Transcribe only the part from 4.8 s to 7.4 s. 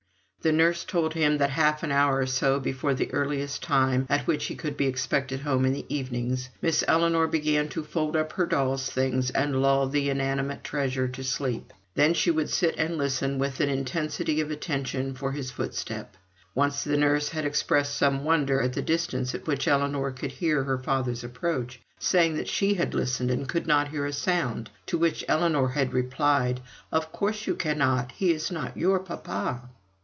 expected home in the evenings, Miss Ellinor